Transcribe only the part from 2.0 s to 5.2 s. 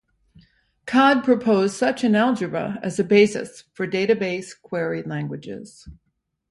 an algebra as a basis for database query